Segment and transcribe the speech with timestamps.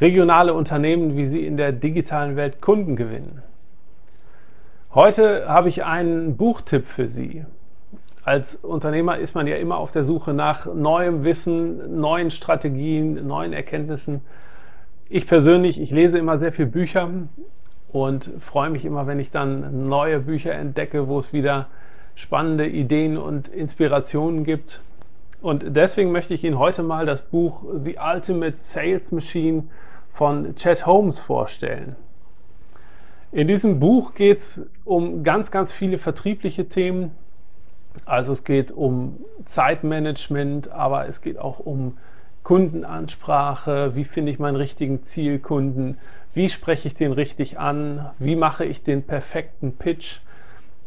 [0.00, 3.42] regionale Unternehmen, wie sie in der digitalen Welt Kunden gewinnen.
[4.94, 7.44] Heute habe ich einen Buchtipp für Sie.
[8.24, 13.52] Als Unternehmer ist man ja immer auf der Suche nach neuem Wissen, neuen Strategien, neuen
[13.52, 14.22] Erkenntnissen.
[15.08, 17.08] Ich persönlich, ich lese immer sehr viele Bücher
[17.92, 21.66] und freue mich immer, wenn ich dann neue Bücher entdecke, wo es wieder
[22.14, 24.80] spannende Ideen und Inspirationen gibt.
[25.40, 29.64] Und deswegen möchte ich Ihnen heute mal das Buch The Ultimate Sales Machine
[30.08, 31.96] von Chet Holmes vorstellen.
[33.32, 37.10] In diesem Buch geht es um ganz, ganz viele vertriebliche Themen.
[38.04, 41.98] Also es geht um Zeitmanagement, aber es geht auch um
[42.44, 45.98] Kundenansprache, wie finde ich meinen richtigen Zielkunden,
[46.32, 50.20] wie spreche ich den richtig an, wie mache ich den perfekten Pitch,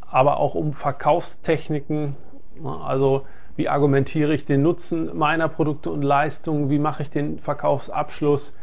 [0.00, 2.16] aber auch um Verkaufstechniken,
[2.64, 3.24] also
[3.56, 8.54] wie argumentiere ich den Nutzen meiner Produkte und Leistungen, wie mache ich den Verkaufsabschluss.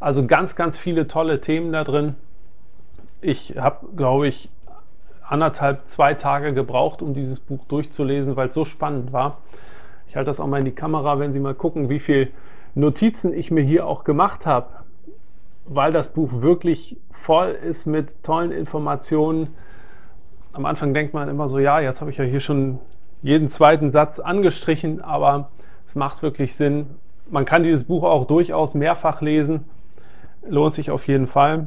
[0.00, 2.14] Also ganz, ganz viele tolle Themen da drin.
[3.20, 4.50] Ich habe, glaube ich,
[5.28, 9.38] anderthalb, zwei Tage gebraucht, um dieses Buch durchzulesen, weil es so spannend war.
[10.08, 12.28] Ich halte das auch mal in die Kamera, wenn Sie mal gucken, wie viele
[12.74, 14.68] Notizen ich mir hier auch gemacht habe,
[15.66, 19.54] weil das Buch wirklich voll ist mit tollen Informationen.
[20.52, 22.80] Am Anfang denkt man immer so, ja, jetzt habe ich ja hier schon
[23.22, 25.50] jeden zweiten Satz angestrichen, aber
[25.86, 26.86] es macht wirklich Sinn.
[27.28, 29.64] Man kann dieses Buch auch durchaus mehrfach lesen.
[30.48, 31.66] Lohnt sich auf jeden Fall.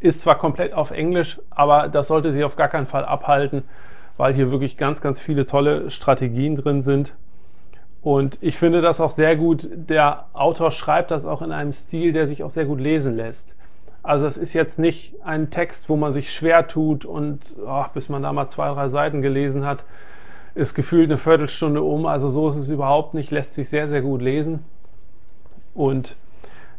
[0.00, 3.62] Ist zwar komplett auf Englisch, aber das sollte Sie auf gar keinen Fall abhalten,
[4.16, 7.14] weil hier wirklich ganz, ganz viele tolle Strategien drin sind.
[8.02, 9.68] Und ich finde das auch sehr gut.
[9.72, 13.56] Der Autor schreibt das auch in einem Stil, der sich auch sehr gut lesen lässt.
[14.02, 18.08] Also es ist jetzt nicht ein Text, wo man sich schwer tut und oh, bis
[18.08, 19.84] man da mal zwei, drei Seiten gelesen hat,
[20.54, 22.06] ist gefühlt eine Viertelstunde um.
[22.06, 24.64] Also so ist es überhaupt nicht, lässt sich sehr, sehr gut lesen.
[25.74, 26.16] Und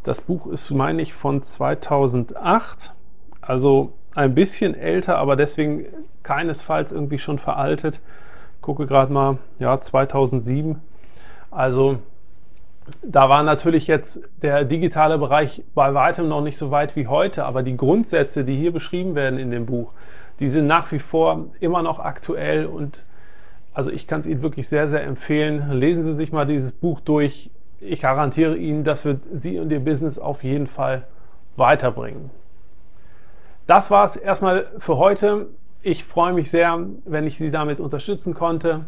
[0.03, 2.93] das Buch ist, meine ich, von 2008,
[3.41, 5.85] also ein bisschen älter, aber deswegen
[6.23, 8.01] keinesfalls irgendwie schon veraltet.
[8.61, 10.81] Gucke gerade mal, ja, 2007.
[11.49, 11.99] Also
[13.03, 17.45] da war natürlich jetzt der digitale Bereich bei weitem noch nicht so weit wie heute,
[17.45, 19.93] aber die Grundsätze, die hier beschrieben werden in dem Buch,
[20.39, 23.03] die sind nach wie vor immer noch aktuell und
[23.73, 25.71] also ich kann es Ihnen wirklich sehr, sehr empfehlen.
[25.71, 27.51] Lesen Sie sich mal dieses Buch durch.
[27.79, 31.07] Ich garantiere Ihnen, das wird Sie und Ihr Business auf jeden Fall
[31.55, 32.29] weiterbringen.
[33.67, 35.47] Das war es erstmal für heute.
[35.81, 38.85] Ich freue mich sehr, wenn ich Sie damit unterstützen konnte.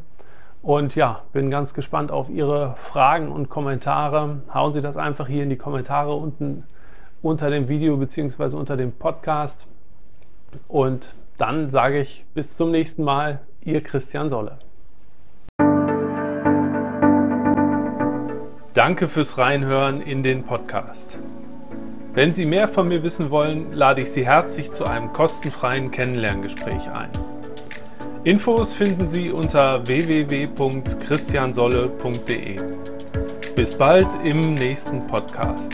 [0.61, 4.41] Und ja, bin ganz gespannt auf Ihre Fragen und Kommentare.
[4.53, 6.63] Hauen Sie das einfach hier in die Kommentare unten
[7.21, 8.55] unter dem Video bzw.
[8.55, 9.67] unter dem Podcast.
[10.67, 14.59] Und dann sage ich bis zum nächsten Mal, Ihr Christian Solle.
[18.73, 21.19] Danke fürs Reinhören in den Podcast.
[22.15, 26.89] Wenn Sie mehr von mir wissen wollen, lade ich Sie herzlich zu einem kostenfreien Kennenlerngespräch
[26.89, 27.11] ein.
[28.23, 32.59] Infos finden Sie unter www.christiansolle.de.
[33.55, 35.71] Bis bald im nächsten Podcast.